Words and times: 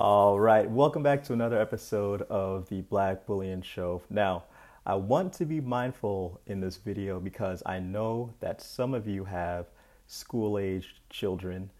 All 0.00 0.38
right, 0.38 0.70
welcome 0.70 1.02
back 1.02 1.24
to 1.24 1.32
another 1.32 1.60
episode 1.60 2.22
of 2.22 2.68
the 2.68 2.82
Black 2.82 3.26
Bullion 3.26 3.60
Show. 3.62 4.00
Now, 4.08 4.44
I 4.86 4.94
want 4.94 5.32
to 5.32 5.44
be 5.44 5.60
mindful 5.60 6.40
in 6.46 6.60
this 6.60 6.76
video 6.76 7.18
because 7.18 7.64
I 7.66 7.80
know 7.80 8.32
that 8.38 8.62
some 8.62 8.94
of 8.94 9.08
you 9.08 9.24
have 9.24 9.66
school-aged 10.06 11.00
children, 11.10 11.72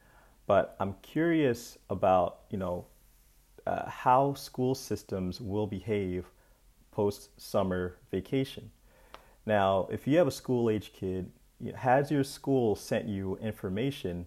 but 0.49 0.75
I'm 0.81 0.95
curious 1.01 1.79
about, 1.91 2.41
you 2.51 2.59
know, 2.59 2.87
uh, 3.69 3.89
how 3.89 4.35
school 4.35 4.75
systems 4.75 5.41
will 5.41 5.69
behave 5.69 6.27
post-summer 6.91 7.99
vacation. 8.11 8.73
Now, 9.47 9.87
if 9.93 10.09
you 10.09 10.19
have 10.19 10.27
a 10.27 10.33
school-age 10.33 10.93
kid, 10.93 11.31
has 11.77 12.11
your 12.11 12.25
school 12.25 12.75
sent 12.75 13.07
you 13.07 13.37
information 13.37 14.27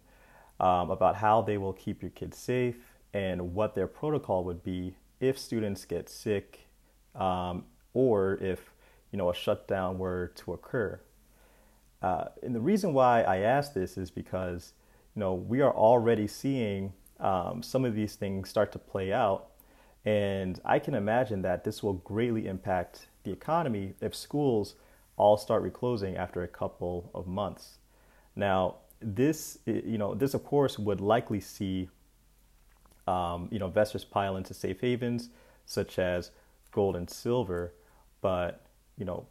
um, 0.61 0.91
about 0.91 1.17
how 1.17 1.41
they 1.41 1.57
will 1.57 1.73
keep 1.73 2.01
your 2.01 2.11
kids 2.11 2.37
safe 2.37 2.77
and 3.13 3.53
what 3.53 3.75
their 3.75 3.87
protocol 3.87 4.43
would 4.43 4.63
be 4.63 4.95
if 5.19 5.37
students 5.37 5.85
get 5.85 6.09
sick 6.09 6.67
um, 7.15 7.65
or 7.93 8.35
if 8.41 8.71
you 9.11 9.17
know 9.17 9.29
a 9.29 9.35
shutdown 9.35 9.97
were 9.97 10.31
to 10.35 10.53
occur. 10.53 10.99
Uh, 12.01 12.25
and 12.41 12.55
the 12.55 12.59
reason 12.59 12.93
why 12.93 13.21
I 13.21 13.37
ask 13.37 13.73
this 13.73 13.97
is 13.97 14.09
because 14.09 14.73
you 15.15 15.19
know 15.19 15.33
we 15.33 15.61
are 15.61 15.73
already 15.73 16.27
seeing 16.27 16.93
um, 17.19 17.61
some 17.61 17.85
of 17.85 17.93
these 17.93 18.15
things 18.15 18.49
start 18.49 18.71
to 18.71 18.79
play 18.79 19.13
out, 19.13 19.51
and 20.05 20.59
I 20.65 20.79
can 20.79 20.95
imagine 20.95 21.41
that 21.43 21.63
this 21.63 21.83
will 21.83 21.93
greatly 21.93 22.47
impact 22.47 23.07
the 23.23 23.31
economy 23.31 23.93
if 24.01 24.15
schools 24.15 24.75
all 25.17 25.37
start 25.37 25.61
reclosing 25.61 26.15
after 26.15 26.41
a 26.41 26.47
couple 26.47 27.11
of 27.13 27.27
months. 27.27 27.77
Now, 28.35 28.77
this 29.01 29.59
you 29.65 29.97
know 29.97 30.15
this 30.15 30.33
of 30.33 30.43
course 30.43 30.79
would 30.79 31.01
likely 31.01 31.39
see 31.39 31.89
um, 33.11 33.49
you 33.51 33.59
know 33.59 33.67
investors 33.67 34.05
pile 34.05 34.37
into 34.37 34.53
safe 34.53 34.79
havens 34.81 35.29
such 35.65 35.99
as 35.99 36.31
gold 36.71 36.95
and 36.95 37.09
silver, 37.09 37.73
but 38.21 38.65
you 38.97 39.05
know, 39.05 39.25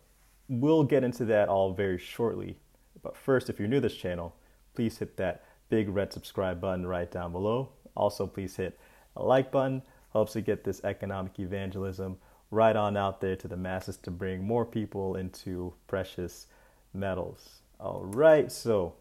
we'll 0.49 0.85
get 0.85 1.05
into 1.05 1.25
that 1.27 1.49
all 1.49 1.73
very 1.73 1.99
shortly. 1.99 2.57
But 3.03 3.17
first, 3.17 3.49
if 3.49 3.59
you're 3.59 3.69
new 3.69 3.77
to 3.77 3.83
this 3.83 3.97
channel, 3.97 4.35
please 4.75 4.99
hit 4.99 5.17
that 5.17 5.45
big 5.69 5.89
red 5.89 6.13
subscribe 6.13 6.61
button 6.61 6.87
right 6.87 7.11
down 7.11 7.33
below. 7.33 7.71
Also, 7.95 8.27
please 8.27 8.57
hit 8.57 8.79
a 9.17 9.23
like 9.23 9.51
button, 9.51 9.83
helps 10.13 10.33
to 10.33 10.41
get 10.41 10.65
this 10.65 10.83
economic 10.85 11.39
evangelism 11.39 12.17
right 12.51 12.75
on 12.75 12.97
out 12.97 13.21
there 13.21 13.37
to 13.37 13.47
the 13.47 13.57
masses 13.57 13.97
to 13.99 14.11
bring 14.11 14.43
more 14.43 14.65
people 14.65 15.15
into 15.17 15.73
precious 15.87 16.49
metals. 16.93 17.61
All 17.79 18.03
right, 18.05 18.51
so 18.51 18.95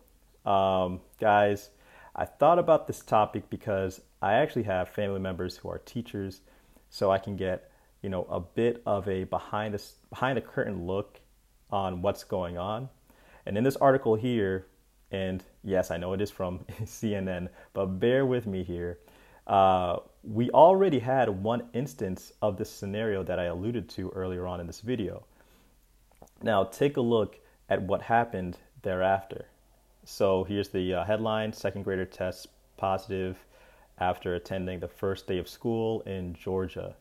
um, 0.46 1.02
guys, 1.20 1.72
I 2.16 2.26
thought 2.26 2.60
about 2.60 2.88
this 2.88 3.02
topic 3.02 3.50
because 3.50 4.02
I 4.22 4.34
actually 4.34 4.64
have 4.64 4.90
family 4.90 5.20
members 5.20 5.58
who 5.58 5.70
are 5.70 5.80
teachers, 5.80 6.42
so 6.90 7.12
I 7.12 7.18
can 7.18 7.36
get 7.36 7.70
you 8.02 8.10
know, 8.10 8.26
a 8.30 8.40
bit 8.40 8.82
of 8.86 9.08
a 9.08 9.26
behind 9.26 9.74
the, 9.74 9.84
behind 10.10 10.38
the 10.38 10.42
curtain 10.42 10.86
look 10.86 11.20
on 11.70 12.02
what's 12.02 12.24
going 12.24 12.58
on. 12.58 12.90
And 13.46 13.58
in 13.58 13.64
this 13.64 13.76
article 13.78 14.16
here, 14.16 14.68
and 15.12 15.44
yes, 15.64 15.92
I 15.92 15.98
know 15.98 16.14
it 16.14 16.22
is 16.22 16.32
from 16.32 16.60
CNN, 16.84 17.50
but 17.74 17.86
bear 18.00 18.26
with 18.26 18.48
me 18.48 18.64
here. 18.64 19.00
Uh, 19.48 19.98
we 20.24 20.50
already 20.52 21.00
had 21.00 21.30
one 21.30 21.68
instance 21.74 22.32
of 22.42 22.58
this 22.58 22.70
scenario 22.70 23.24
that 23.24 23.40
I 23.40 23.46
alluded 23.46 23.90
to 23.90 24.10
earlier 24.12 24.46
on 24.46 24.60
in 24.60 24.68
this 24.68 24.82
video. 24.82 25.26
Now, 26.44 26.66
take 26.66 26.98
a 26.98 27.02
look 27.02 27.40
at 27.68 27.82
what 27.82 28.02
happened 28.04 28.58
thereafter. 28.84 29.48
So 30.06 30.44
here's 30.44 30.70
the 30.70 30.94
uh, 30.94 31.04
headline 31.04 31.52
Second 31.52 31.84
grader 31.84 32.06
tests 32.06 32.48
positive 32.78 33.38
after 34.00 34.36
attending 34.36 34.80
the 34.80 34.88
first 34.88 35.28
day 35.28 35.38
of 35.38 35.48
school 35.48 36.02
in 36.02 36.34
Georgia. 36.34 36.96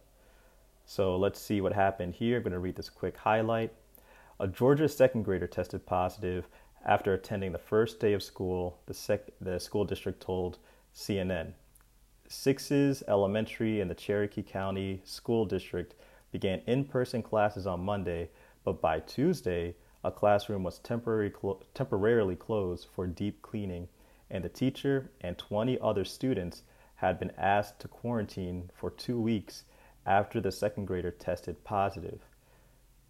So 0.85 1.17
let's 1.17 1.41
see 1.41 1.61
what 1.61 1.73
happened 1.73 2.15
here. 2.15 2.39
I'm 2.39 2.43
going 2.43 2.53
to 2.53 2.59
read 2.59 2.77
this 2.77 2.91
quick 2.91 3.17
highlight. 3.17 3.73
A 4.41 4.49
Georgia 4.49 4.89
second 4.89 5.25
grader 5.25 5.47
tested 5.47 5.85
positive 5.85 6.49
after 6.85 7.13
attending 7.13 7.53
the 7.53 7.59
first 7.59 8.01
day 8.01 8.13
of 8.13 8.23
school, 8.23 8.79
the, 8.87 8.95
sec- 8.95 9.31
the 9.41 9.59
school 9.59 9.85
district 9.85 10.21
told 10.21 10.59
CNN. 10.95 11.53
Sixes 12.29 13.03
Elementary 13.09 13.81
in 13.81 13.89
the 13.89 13.95
Cherokee 13.95 14.43
County 14.43 15.01
School 15.05 15.45
District 15.45 15.95
began 16.31 16.61
in 16.67 16.85
person 16.85 17.23
classes 17.23 17.67
on 17.67 17.81
Monday, 17.81 18.31
but 18.65 18.81
by 18.81 19.01
Tuesday, 19.01 19.75
a 20.05 20.11
classroom 20.11 20.63
was 20.63 20.79
temporary 20.79 21.31
clo- 21.31 21.63
temporarily 21.75 22.37
closed 22.37 22.87
for 22.95 23.07
deep 23.07 23.43
cleaning, 23.43 23.89
and 24.31 24.45
the 24.45 24.49
teacher 24.49 25.11
and 25.21 25.37
20 25.39 25.79
other 25.81 26.05
students 26.05 26.63
had 26.99 27.19
been 27.19 27.33
asked 27.39 27.79
to 27.81 27.89
quarantine 27.89 28.71
for 28.75 28.91
two 28.91 29.21
weeks 29.21 29.65
after 30.05 30.41
the 30.41 30.51
second 30.51 30.87
grader 30.87 31.11
tested 31.11 31.63
positive. 31.65 32.21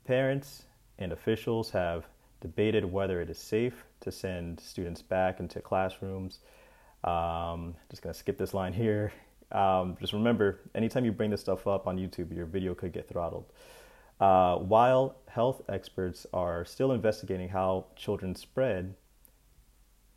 Parents 0.04 0.64
and 0.98 1.12
officials 1.12 1.70
have 1.70 2.06
debated 2.40 2.84
whether 2.84 3.20
it 3.20 3.30
is 3.30 3.38
safe 3.38 3.84
to 4.00 4.12
send 4.12 4.60
students 4.60 5.00
back 5.02 5.40
into 5.40 5.60
classrooms. 5.60 6.40
Um, 7.04 7.76
just 7.90 8.02
to 8.02 8.12
skip 8.12 8.38
this 8.38 8.52
line 8.52 8.72
here. 8.72 9.12
Um, 9.52 9.96
just 10.00 10.12
remember, 10.12 10.60
anytime 10.74 11.04
you 11.04 11.12
bring 11.12 11.30
this 11.30 11.40
stuff 11.40 11.66
up 11.66 11.86
on 11.86 11.96
YouTube, 11.96 12.34
your 12.34 12.44
video 12.44 12.74
could 12.74 12.92
get 12.92 13.08
throttled. 13.08 13.46
Uh, 14.20 14.56
while 14.56 15.16
health 15.28 15.62
experts 15.68 16.26
are 16.34 16.64
still 16.64 16.92
investigating 16.92 17.48
how 17.48 17.86
children 17.96 18.34
spread 18.34 18.94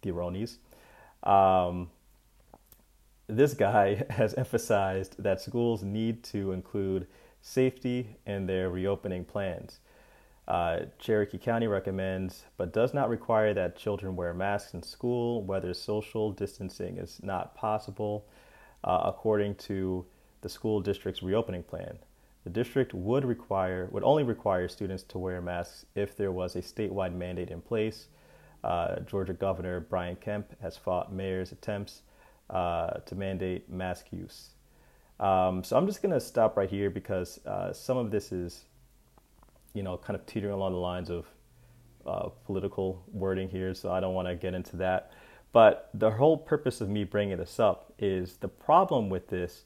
the 0.01 0.09
Eronies, 0.09 0.57
um, 1.23 1.89
this 3.31 3.53
guy 3.53 4.03
has 4.09 4.33
emphasized 4.35 5.15
that 5.21 5.41
schools 5.41 5.83
need 5.83 6.23
to 6.23 6.51
include 6.51 7.07
safety 7.41 8.15
in 8.25 8.45
their 8.45 8.69
reopening 8.69 9.25
plans. 9.25 9.79
Uh, 10.47 10.81
Cherokee 10.99 11.37
County 11.37 11.67
recommends, 11.67 12.43
but 12.57 12.73
does 12.73 12.93
not 12.93 13.09
require 13.09 13.53
that 13.53 13.77
children 13.77 14.15
wear 14.15 14.33
masks 14.33 14.73
in 14.73 14.83
school, 14.83 15.43
whether 15.43 15.73
social 15.73 16.31
distancing 16.31 16.97
is 16.97 17.19
not 17.23 17.55
possible, 17.55 18.25
uh, 18.83 19.01
according 19.05 19.55
to 19.55 20.05
the 20.41 20.49
school 20.49 20.81
district's 20.81 21.23
reopening 21.23 21.63
plan. 21.63 21.97
The 22.43 22.49
district 22.49 22.93
would 22.93 23.23
require 23.23 23.87
would 23.91 24.03
only 24.03 24.23
require 24.23 24.67
students 24.67 25.03
to 25.03 25.19
wear 25.19 25.41
masks 25.41 25.85
if 25.95 26.17
there 26.17 26.31
was 26.31 26.55
a 26.55 26.61
statewide 26.61 27.13
mandate 27.13 27.51
in 27.51 27.61
place. 27.61 28.07
Uh, 28.63 28.99
Georgia 29.01 29.33
Governor 29.33 29.79
Brian 29.79 30.15
Kemp 30.15 30.59
has 30.61 30.75
fought 30.75 31.13
mayors' 31.13 31.51
attempts 31.51 32.01
uh, 32.49 32.99
to 33.05 33.15
mandate 33.15 33.69
mask 33.69 34.07
use. 34.11 34.49
Um, 35.19 35.63
so 35.63 35.77
I'm 35.77 35.85
just 35.85 36.01
going 36.01 36.13
to 36.13 36.19
stop 36.19 36.57
right 36.57 36.69
here 36.69 36.89
because 36.89 37.39
uh, 37.45 37.71
some 37.73 37.97
of 37.97 38.09
this 38.09 38.31
is, 38.31 38.65
you 39.73 39.83
know, 39.83 39.97
kind 39.97 40.19
of 40.19 40.25
teetering 40.25 40.53
along 40.53 40.73
the 40.73 40.79
lines 40.79 41.09
of 41.09 41.25
uh, 42.05 42.29
political 42.45 43.03
wording 43.11 43.47
here, 43.47 43.73
so 43.73 43.91
I 43.91 43.99
don't 43.99 44.15
want 44.15 44.27
to 44.27 44.35
get 44.35 44.53
into 44.53 44.77
that. 44.77 45.11
But 45.53 45.89
the 45.93 46.09
whole 46.09 46.37
purpose 46.37 46.81
of 46.81 46.89
me 46.89 47.03
bringing 47.03 47.37
this 47.37 47.59
up 47.59 47.93
is 47.99 48.37
the 48.37 48.47
problem 48.47 49.09
with 49.09 49.27
this 49.27 49.65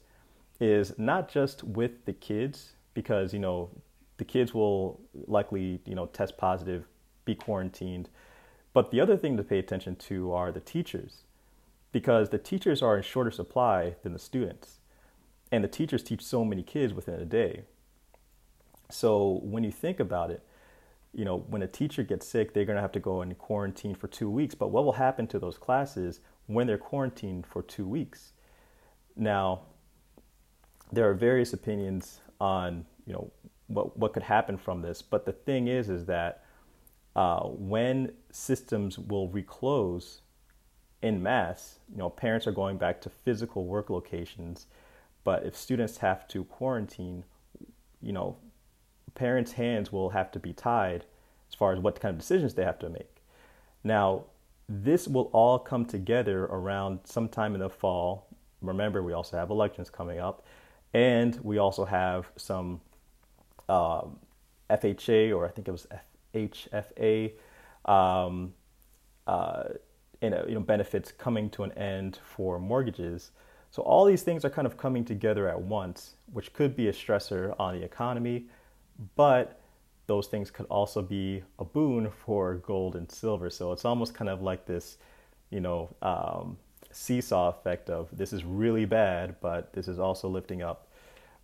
is 0.60 0.98
not 0.98 1.30
just 1.30 1.64
with 1.64 2.04
the 2.04 2.12
kids, 2.12 2.72
because, 2.92 3.32
you 3.32 3.38
know, 3.38 3.70
the 4.16 4.24
kids 4.24 4.54
will 4.54 5.00
likely, 5.26 5.80
you 5.84 5.94
know, 5.94 6.06
test 6.06 6.36
positive, 6.36 6.86
be 7.24 7.34
quarantined. 7.34 8.08
But 8.72 8.90
the 8.90 9.00
other 9.00 9.16
thing 9.16 9.36
to 9.36 9.42
pay 9.42 9.58
attention 9.58 9.96
to 9.96 10.32
are 10.32 10.50
the 10.52 10.60
teachers 10.60 11.22
because 11.96 12.28
the 12.28 12.36
teachers 12.36 12.82
are 12.82 12.98
in 12.98 13.02
shorter 13.02 13.30
supply 13.30 13.94
than 14.02 14.12
the 14.12 14.18
students. 14.18 14.80
And 15.50 15.64
the 15.64 15.68
teachers 15.68 16.02
teach 16.02 16.22
so 16.22 16.44
many 16.44 16.62
kids 16.62 16.92
within 16.92 17.18
a 17.18 17.24
day. 17.24 17.62
So 18.90 19.40
when 19.42 19.64
you 19.64 19.72
think 19.72 19.98
about 19.98 20.30
it, 20.30 20.42
you 21.14 21.24
know, 21.24 21.38
when 21.48 21.62
a 21.62 21.66
teacher 21.66 22.02
gets 22.02 22.28
sick, 22.28 22.52
they're 22.52 22.66
going 22.66 22.76
to 22.76 22.82
have 22.82 22.92
to 22.92 23.00
go 23.00 23.22
in 23.22 23.34
quarantine 23.36 23.94
for 23.94 24.08
two 24.08 24.28
weeks. 24.28 24.54
But 24.54 24.68
what 24.68 24.84
will 24.84 24.92
happen 24.92 25.26
to 25.28 25.38
those 25.38 25.56
classes 25.56 26.20
when 26.48 26.66
they're 26.66 26.76
quarantined 26.76 27.46
for 27.46 27.62
two 27.62 27.88
weeks? 27.88 28.34
Now, 29.16 29.62
there 30.92 31.08
are 31.08 31.14
various 31.14 31.54
opinions 31.54 32.20
on, 32.38 32.84
you 33.06 33.14
know, 33.14 33.32
what, 33.68 33.96
what 33.98 34.12
could 34.12 34.24
happen 34.24 34.58
from 34.58 34.82
this. 34.82 35.00
But 35.00 35.24
the 35.24 35.32
thing 35.32 35.66
is, 35.66 35.88
is 35.88 36.04
that 36.04 36.44
uh, 37.14 37.44
when 37.44 38.12
systems 38.30 38.98
will 38.98 39.30
reclose 39.30 40.20
in 41.06 41.22
mass, 41.22 41.78
you 41.90 41.98
know, 41.98 42.10
parents 42.10 42.46
are 42.46 42.52
going 42.52 42.76
back 42.76 43.00
to 43.02 43.10
physical 43.10 43.64
work 43.64 43.88
locations, 43.88 44.66
but 45.24 45.46
if 45.46 45.56
students 45.56 45.98
have 45.98 46.26
to 46.28 46.44
quarantine, 46.44 47.24
you 48.02 48.12
know, 48.12 48.36
parents' 49.14 49.52
hands 49.52 49.92
will 49.92 50.10
have 50.10 50.30
to 50.32 50.38
be 50.38 50.52
tied 50.52 51.04
as 51.48 51.54
far 51.54 51.72
as 51.72 51.78
what 51.78 52.00
kind 52.00 52.12
of 52.14 52.18
decisions 52.18 52.54
they 52.54 52.64
have 52.64 52.78
to 52.80 52.88
make. 52.88 53.22
Now, 53.84 54.24
this 54.68 55.06
will 55.06 55.30
all 55.32 55.60
come 55.60 55.84
together 55.84 56.44
around 56.44 57.00
sometime 57.04 57.54
in 57.54 57.60
the 57.60 57.70
fall. 57.70 58.26
Remember, 58.60 59.02
we 59.02 59.12
also 59.12 59.36
have 59.36 59.50
elections 59.50 59.90
coming 59.90 60.18
up, 60.18 60.44
and 60.92 61.38
we 61.42 61.58
also 61.58 61.84
have 61.84 62.28
some 62.36 62.80
um, 63.68 64.18
FHA, 64.68 65.36
or 65.36 65.46
I 65.46 65.50
think 65.50 65.68
it 65.68 65.72
was 65.72 65.86
FHFA, 66.34 67.32
um, 67.84 68.54
uh, 69.26 69.64
you 70.20 70.30
know, 70.30 70.60
benefits 70.60 71.12
coming 71.12 71.50
to 71.50 71.62
an 71.62 71.72
end 71.72 72.18
for 72.24 72.58
mortgages. 72.58 73.30
So 73.70 73.82
all 73.82 74.04
these 74.04 74.22
things 74.22 74.44
are 74.44 74.50
kind 74.50 74.66
of 74.66 74.76
coming 74.76 75.04
together 75.04 75.48
at 75.48 75.60
once, 75.60 76.14
which 76.32 76.52
could 76.52 76.76
be 76.76 76.88
a 76.88 76.92
stressor 76.92 77.54
on 77.58 77.78
the 77.78 77.84
economy, 77.84 78.46
but 79.16 79.60
those 80.06 80.28
things 80.28 80.50
could 80.50 80.66
also 80.66 81.02
be 81.02 81.42
a 81.58 81.64
boon 81.64 82.10
for 82.10 82.54
gold 82.56 82.96
and 82.96 83.10
silver. 83.10 83.50
So 83.50 83.72
it's 83.72 83.84
almost 83.84 84.14
kind 84.14 84.30
of 84.30 84.40
like 84.40 84.66
this, 84.66 84.98
you 85.50 85.60
know, 85.60 85.94
um, 86.00 86.56
seesaw 86.92 87.48
effect 87.50 87.90
of 87.90 88.08
this 88.16 88.32
is 88.32 88.44
really 88.44 88.84
bad, 88.84 89.36
but 89.40 89.72
this 89.72 89.88
is 89.88 89.98
also 89.98 90.28
lifting 90.28 90.62
up 90.62 90.88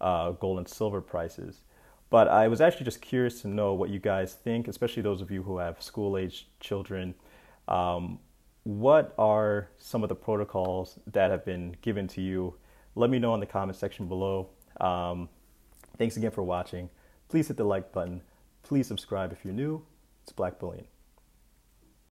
uh, 0.00 0.30
gold 0.32 0.58
and 0.58 0.68
silver 0.68 1.00
prices. 1.00 1.60
But 2.08 2.28
I 2.28 2.48
was 2.48 2.60
actually 2.60 2.84
just 2.84 3.00
curious 3.00 3.40
to 3.42 3.48
know 3.48 3.74
what 3.74 3.90
you 3.90 3.98
guys 3.98 4.34
think, 4.34 4.68
especially 4.68 5.02
those 5.02 5.20
of 5.20 5.30
you 5.30 5.42
who 5.42 5.58
have 5.58 5.82
school 5.82 6.16
age 6.16 6.46
children. 6.60 7.14
Um, 7.68 8.18
what 8.64 9.14
are 9.18 9.68
some 9.78 10.02
of 10.02 10.08
the 10.08 10.14
protocols 10.14 10.98
that 11.06 11.30
have 11.30 11.44
been 11.44 11.76
given 11.80 12.06
to 12.08 12.20
you? 12.20 12.54
Let 12.94 13.10
me 13.10 13.18
know 13.18 13.34
in 13.34 13.40
the 13.40 13.46
comment 13.46 13.76
section 13.76 14.06
below. 14.06 14.48
Um, 14.80 15.28
thanks 15.98 16.16
again 16.16 16.30
for 16.30 16.42
watching. 16.42 16.90
Please 17.28 17.48
hit 17.48 17.56
the 17.56 17.64
like 17.64 17.92
button. 17.92 18.22
Please 18.62 18.86
subscribe 18.86 19.32
if 19.32 19.44
you're 19.44 19.54
new. 19.54 19.84
It's 20.22 20.32
Black 20.32 20.58
Bullion. 20.58 20.86